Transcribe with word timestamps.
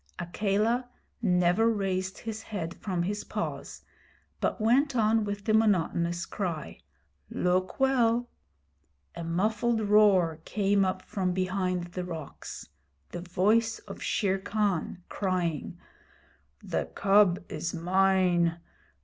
Akela 0.17 0.89
never 1.21 1.69
raised 1.69 2.17
his 2.17 2.41
head 2.41 2.73
from 2.73 3.03
his 3.03 3.23
paws, 3.23 3.83
but 4.39 4.59
went 4.59 4.95
on 4.95 5.25
with 5.25 5.45
the 5.45 5.53
monotonous 5.53 6.25
cry: 6.25 6.81
'Look 7.29 7.79
well!' 7.79 8.27
A 9.15 9.23
muffled 9.23 9.79
roar 9.79 10.39
came 10.43 10.83
up 10.85 11.03
from 11.03 11.33
behind 11.33 11.91
the 11.93 12.03
rocks 12.03 12.69
the 13.11 13.21
voice 13.21 13.77
of 13.77 14.01
Shere 14.01 14.39
Khan 14.39 15.03
crying: 15.07 15.77
'The 16.63 16.85
cub 16.95 17.37
is 17.47 17.75
mine. 17.75 18.57